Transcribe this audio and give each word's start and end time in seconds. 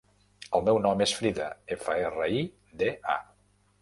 El 0.59 0.63
meu 0.69 0.79
nom 0.85 1.03
és 1.05 1.13
Frida: 1.19 1.49
efa, 1.75 1.99
erra, 2.07 2.31
i, 2.41 2.43
de, 2.83 2.91
a. 3.17 3.21